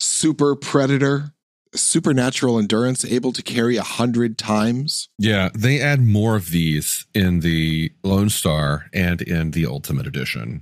super 0.01 0.57
predator, 0.57 1.31
supernatural 1.73 2.57
endurance, 2.57 3.05
able 3.05 3.31
to 3.33 3.43
carry 3.43 3.77
a 3.77 3.83
hundred 3.83 4.37
times. 4.37 5.09
Yeah. 5.17 5.49
They 5.53 5.79
add 5.79 6.01
more 6.01 6.35
of 6.35 6.51
these 6.51 7.05
in 7.13 7.41
the 7.41 7.91
Lone 8.03 8.29
Star 8.29 8.85
and 8.93 9.21
in 9.21 9.51
the 9.51 9.65
Ultimate 9.65 10.07
Edition. 10.07 10.61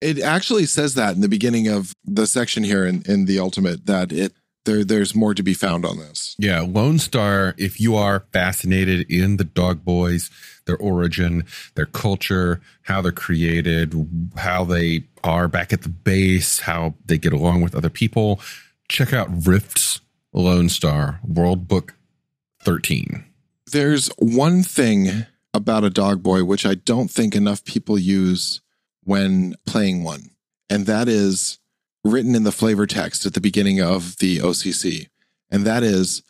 It 0.00 0.18
actually 0.18 0.64
says 0.64 0.94
that 0.94 1.14
in 1.14 1.20
the 1.20 1.28
beginning 1.28 1.68
of 1.68 1.92
the 2.04 2.26
section 2.26 2.64
here 2.64 2.86
in, 2.86 3.02
in 3.06 3.26
the 3.26 3.38
ultimate 3.38 3.84
that 3.84 4.12
it 4.12 4.32
there 4.64 4.84
there's 4.84 5.14
more 5.14 5.34
to 5.34 5.42
be 5.42 5.54
found 5.54 5.84
on 5.84 5.98
this. 5.98 6.34
Yeah, 6.38 6.60
Lone 6.60 6.98
Star, 6.98 7.54
if 7.58 7.80
you 7.80 7.96
are 7.96 8.24
fascinated 8.32 9.10
in 9.10 9.36
the 9.36 9.44
Dog 9.44 9.84
Boys, 9.84 10.30
their 10.66 10.76
origin, 10.76 11.44
their 11.74 11.86
culture, 11.86 12.60
how 12.82 13.02
they're 13.02 13.12
created, 13.12 13.94
how 14.36 14.64
they 14.64 15.04
are 15.24 15.48
back 15.48 15.72
at 15.72 15.82
the 15.82 15.88
base, 15.88 16.60
how 16.60 16.94
they 17.04 17.18
get 17.18 17.32
along 17.32 17.62
with 17.62 17.74
other 17.74 17.90
people, 17.90 18.40
check 18.90 19.12
out 19.12 19.46
Rift's 19.46 20.00
Lone 20.32 20.68
Star 20.68 21.20
World 21.22 21.68
Book 21.68 21.94
13. 22.64 23.24
There's 23.70 24.08
one 24.18 24.64
thing 24.64 25.26
about 25.54 25.84
a 25.84 25.90
dog 25.90 26.24
boy 26.24 26.42
which 26.42 26.66
I 26.66 26.74
don't 26.74 27.08
think 27.08 27.36
enough 27.36 27.64
people 27.64 27.96
use 27.96 28.60
when 29.04 29.54
playing 29.64 30.02
one, 30.02 30.30
and 30.68 30.86
that 30.86 31.08
is 31.08 31.60
written 32.04 32.34
in 32.34 32.42
the 32.42 32.50
flavor 32.50 32.86
text 32.86 33.24
at 33.24 33.34
the 33.34 33.40
beginning 33.40 33.80
of 33.80 34.16
the 34.16 34.38
OCC, 34.38 35.06
and 35.50 35.64
that 35.64 35.84
is 35.84 36.24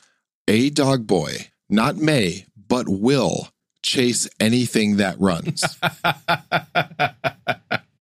a 0.47 0.69
dog 0.69 1.07
boy, 1.07 1.49
not 1.71 1.97
may, 1.97 2.45
but 2.69 2.91
will 2.91 3.49
chase 3.83 4.29
anything 4.39 4.99
that 4.99 5.19
runs. 5.19 5.65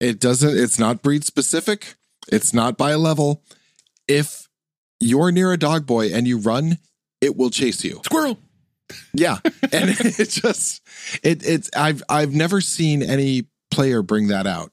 it 0.00 0.20
doesn't, 0.20 0.58
it's 0.58 0.78
not 0.78 1.02
breed 1.02 1.24
specific, 1.24 1.94
it's 2.30 2.52
not 2.52 2.76
by 2.76 2.94
level. 2.94 3.42
If 4.08 4.48
you're 5.00 5.32
near 5.32 5.52
a 5.52 5.58
dog 5.58 5.86
boy 5.86 6.12
and 6.12 6.26
you 6.26 6.38
run, 6.38 6.78
it 7.20 7.36
will 7.36 7.50
chase 7.50 7.84
you. 7.84 8.00
Squirrel. 8.04 8.38
Yeah. 9.14 9.38
And 9.74 9.88
it 9.88 10.28
just 10.28 10.82
it 11.22 11.42
it's 11.46 11.70
I've 11.74 12.02
I've 12.06 12.34
never 12.34 12.60
seen 12.60 13.02
any 13.02 13.46
player 13.70 14.02
bring 14.02 14.28
that 14.28 14.46
out. 14.46 14.70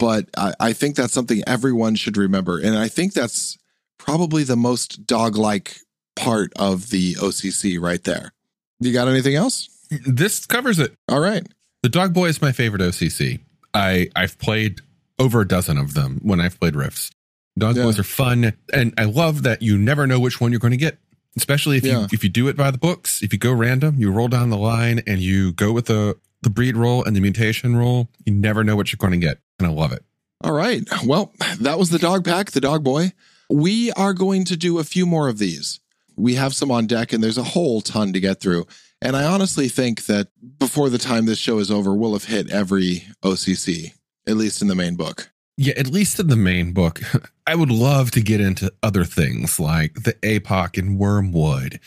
But 0.00 0.28
I, 0.36 0.54
I 0.58 0.72
think 0.72 0.96
that's 0.96 1.12
something 1.12 1.40
everyone 1.46 1.94
should 1.94 2.16
remember. 2.16 2.58
And 2.58 2.76
I 2.76 2.88
think 2.88 3.12
that's 3.12 3.56
probably 3.96 4.42
the 4.42 4.56
most 4.56 5.06
dog-like 5.06 5.78
part 6.16 6.52
of 6.56 6.90
the 6.90 7.14
OCC 7.14 7.80
right 7.80 8.02
there. 8.02 8.32
You 8.80 8.92
got 8.92 9.06
anything 9.06 9.36
else? 9.36 9.68
This 10.04 10.46
covers 10.46 10.80
it. 10.80 10.96
All 11.08 11.20
right. 11.20 11.46
The 11.84 11.88
Dog 11.88 12.12
Boy 12.12 12.26
is 12.26 12.42
my 12.42 12.50
favorite 12.50 12.82
OCC. 12.82 13.40
I 13.72 14.08
I've 14.16 14.38
played 14.38 14.80
over 15.18 15.42
a 15.42 15.48
dozen 15.48 15.78
of 15.78 15.94
them 15.94 16.18
when 16.22 16.40
I've 16.40 16.58
played 16.58 16.74
Rifts. 16.74 17.10
Dog 17.56 17.76
Yeah. 17.76 17.84
Boys 17.84 17.98
are 17.98 18.02
fun, 18.04 18.52
and 18.72 18.92
I 18.98 19.04
love 19.04 19.42
that 19.44 19.62
you 19.62 19.78
never 19.78 20.06
know 20.06 20.18
which 20.18 20.40
one 20.40 20.50
you're 20.50 20.58
going 20.60 20.72
to 20.72 20.76
get. 20.76 20.98
Especially 21.36 21.76
if 21.78 21.84
Yeah. 21.84 22.00
you 22.02 22.08
if 22.12 22.22
you 22.22 22.30
do 22.30 22.46
it 22.48 22.56
by 22.56 22.70
the 22.70 22.78
books, 22.78 23.20
if 23.22 23.32
you 23.32 23.38
go 23.38 23.52
random, 23.52 23.96
you 23.98 24.10
roll 24.12 24.28
down 24.28 24.50
the 24.50 24.56
line 24.56 25.02
and 25.06 25.20
you 25.20 25.52
go 25.52 25.72
with 25.72 25.86
the 25.86 26.16
the 26.42 26.50
breed 26.50 26.76
roll 26.76 27.02
and 27.02 27.16
the 27.16 27.20
mutation 27.20 27.74
roll, 27.74 28.08
you 28.26 28.32
never 28.32 28.62
know 28.62 28.76
what 28.76 28.92
you're 28.92 28.98
going 28.98 29.18
to 29.18 29.26
get, 29.26 29.38
and 29.58 29.66
I 29.66 29.70
love 29.70 29.92
it. 29.92 30.04
All 30.42 30.52
right. 30.52 30.82
Well, 31.06 31.32
that 31.60 31.78
was 31.78 31.88
the 31.90 31.98
dog 31.98 32.24
pack, 32.24 32.50
the 32.50 32.60
dog 32.60 32.84
boy. 32.84 33.12
We 33.48 33.90
are 33.92 34.12
going 34.12 34.44
to 34.46 34.56
do 34.56 34.78
a 34.78 34.84
few 34.84 35.06
more 35.06 35.28
of 35.28 35.38
these. 35.38 35.80
We 36.16 36.34
have 36.34 36.54
some 36.54 36.70
on 36.70 36.86
deck, 36.86 37.12
and 37.12 37.22
there's 37.24 37.38
a 37.38 37.42
whole 37.42 37.80
ton 37.80 38.12
to 38.12 38.20
get 38.20 38.40
through. 38.40 38.66
And 39.02 39.16
I 39.16 39.24
honestly 39.24 39.68
think 39.68 40.06
that 40.06 40.28
before 40.58 40.88
the 40.90 40.98
time 40.98 41.26
this 41.26 41.38
show 41.38 41.58
is 41.58 41.70
over, 41.70 41.94
we'll 41.94 42.12
have 42.12 42.24
hit 42.24 42.50
every 42.50 43.04
OCC, 43.22 43.92
at 44.26 44.36
least 44.36 44.62
in 44.62 44.68
the 44.68 44.74
main 44.74 44.94
book. 44.96 45.30
Yeah, 45.56 45.74
at 45.76 45.86
least 45.86 46.18
in 46.18 46.28
the 46.28 46.36
main 46.36 46.72
book, 46.72 47.00
I 47.46 47.54
would 47.54 47.70
love 47.70 48.10
to 48.12 48.20
get 48.20 48.40
into 48.40 48.72
other 48.82 49.04
things 49.04 49.60
like 49.60 49.94
the 49.94 50.14
Apok 50.14 50.76
in 50.78 50.98
Wormwood 50.98 51.80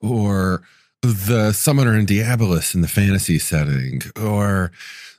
or 0.00 0.62
the 1.02 1.52
Summoner 1.52 1.94
and 1.94 2.06
Diabolus 2.06 2.74
in 2.74 2.80
the 2.80 2.88
fantasy 2.88 3.38
setting 3.38 4.02
or 4.20 4.70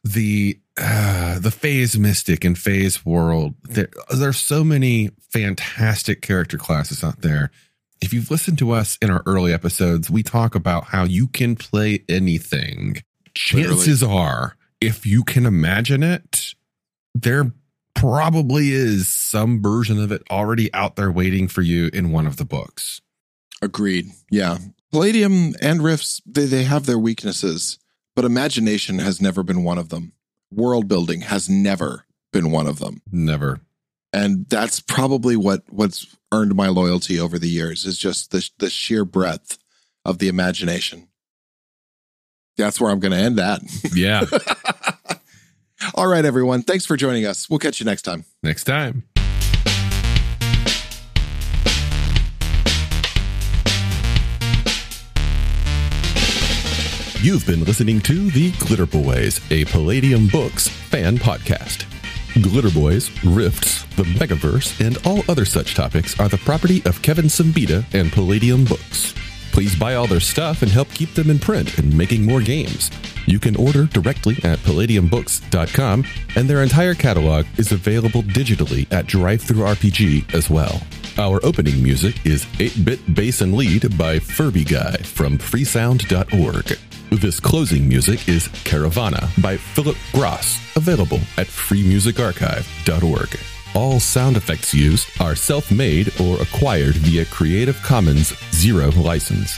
the 0.04 0.60
uh, 0.78 1.38
the 1.40 1.52
Phase 1.52 1.98
Mystic 1.98 2.44
and 2.44 2.58
Phase 2.58 3.06
World. 3.06 3.56
There, 3.64 3.90
there's 4.10 4.38
so 4.38 4.64
many 4.64 5.12
fantastic 5.20 6.22
character 6.22 6.58
classes 6.58 7.04
out 7.04 7.22
there. 7.22 7.52
If 8.02 8.14
you've 8.14 8.32
listened 8.32 8.58
to 8.60 8.72
us 8.72 8.98
in 9.02 9.12
our 9.12 9.22
early 9.28 9.54
episodes, 9.54 10.10
we 10.10 10.24
talk 10.24 10.56
about 10.56 10.86
how 10.86 11.04
you 11.04 11.28
can 11.28 11.56
play 11.56 12.04
anything. 12.10 13.04
Chances 13.36 14.02
are, 14.02 14.56
if 14.80 15.06
you 15.06 15.24
can 15.24 15.46
imagine 15.46 16.02
it, 16.02 16.56
there 17.14 17.52
probably 17.94 18.72
is 18.72 19.08
some 19.08 19.62
version 19.62 20.02
of 20.02 20.12
it 20.12 20.24
already 20.30 20.74
out 20.74 20.96
there 20.96 21.12
waiting 21.12 21.48
for 21.48 21.62
you 21.62 21.90
in 21.94 22.12
one 22.12 22.28
of 22.28 22.38
the 22.38 22.46
books. 22.46 23.02
Agreed. 23.62 24.08
Yeah. 24.30 24.58
Palladium 24.92 25.54
and 25.62 25.84
Rifts, 25.84 26.22
they, 26.26 26.46
they 26.46 26.64
have 26.64 26.86
their 26.86 27.00
weaknesses, 27.00 27.80
but 28.16 28.26
imagination 28.26 29.00
has 29.00 29.22
never 29.22 29.44
been 29.44 29.64
one 29.64 29.78
of 29.78 29.90
them. 29.90 30.14
World 30.52 30.88
building 30.88 31.22
has 31.22 31.50
never 31.50 32.06
been 32.34 32.52
one 32.52 32.68
of 32.68 32.80
them. 32.80 33.02
Never. 33.12 33.62
And 34.12 34.50
that's 34.50 34.82
probably 34.82 35.38
what, 35.38 35.64
what's 35.70 36.18
earned 36.34 36.56
my 36.56 36.68
loyalty 36.68 37.20
over 37.20 37.40
the 37.40 37.48
years 37.48 37.86
is 37.86 37.98
just 37.98 38.32
the, 38.32 38.50
the 38.58 38.70
sheer 38.70 39.06
breadth 39.06 39.58
of 40.04 40.18
the 40.18 40.28
imagination. 40.28 41.08
That's 42.58 42.82
where 42.82 42.92
I'm 42.92 43.00
going 43.00 43.14
to 43.14 43.18
end 43.18 43.38
that. 43.38 43.62
Yeah. 43.96 44.26
All 45.96 46.08
right, 46.08 46.26
everyone. 46.26 46.64
Thanks 46.64 46.86
for 46.86 46.96
joining 46.98 47.26
us. 47.26 47.50
We'll 47.50 47.60
catch 47.60 47.80
you 47.80 47.86
next 47.86 48.04
time. 48.04 48.26
Next 48.44 48.66
time. 48.66 49.04
You've 57.22 57.46
been 57.46 57.64
listening 57.66 58.02
to 58.02 58.32
The 58.32 58.52
Glitter 58.54 58.88
Boys, 58.88 59.40
a 59.52 59.66
Palladium 59.66 60.28
Books 60.28 60.68
fan 60.68 61.18
podcast. 61.18 61.86
Glitter 62.42 62.72
Boys, 62.72 63.12
Rifts, 63.24 63.84
the 63.96 64.04
Megaverse, 64.04 64.84
and 64.84 64.98
all 65.06 65.24
other 65.30 65.46
such 65.46 65.76
topics 65.76 66.20
are 66.20 66.30
the 66.30 66.40
property 66.40 66.82
of 66.86 67.00
Kevin 67.04 67.26
Siembieda 67.26 67.86
and 67.94 68.12
Palladium 68.12 68.66
Books. 68.66 69.14
Please 69.52 69.76
buy 69.76 69.94
all 69.96 70.08
their 70.08 70.20
stuff 70.20 70.64
and 70.64 70.72
help 70.72 70.90
keep 70.90 71.14
them 71.14 71.30
in 71.30 71.38
print 71.38 71.78
and 71.78 71.96
making 71.96 72.26
more 72.26 72.42
games. 72.42 72.90
You 73.32 73.40
can 73.40 73.56
order 73.56 73.86
directly 73.86 74.36
at 74.44 74.60
palladiumbooks.com, 74.60 76.06
and 76.36 76.50
their 76.50 76.64
entire 76.64 76.94
catalog 76.94 77.46
is 77.56 77.72
available 77.72 78.24
digitally 78.24 78.92
at 78.92 79.06
DriveThruRPG 79.06 80.34
as 80.34 80.50
well. 80.50 80.82
Our 81.18 81.40
opening 81.46 81.82
music 81.82 82.26
is 82.26 82.44
8-Bit 82.60 83.16
Bass 83.16 83.40
and 83.40 83.56
Lead 83.56 83.98
by 83.98 84.20
Furbyguy 84.20 85.06
from 85.06 85.38
freesound.org. 85.38 86.78
This 87.22 87.40
closing 87.40 87.88
music 87.88 88.28
is 88.28 88.50
Caravana 88.66 89.30
by 89.42 89.56
Phillip 89.56 89.96
Gross, 90.12 90.60
available 90.76 91.22
at 91.38 91.48
freemusicarchive.org. 91.48 93.40
All 93.74 94.02
sound 94.02 94.36
effects 94.36 94.74
used 94.74 95.08
are 95.22 95.36
self-made 95.36 96.20
or 96.20 96.42
acquired 96.42 96.96
via 96.96 97.24
Creative 97.24 97.82
Commons 97.82 98.34
Zero 98.52 98.92
license. 98.92 99.58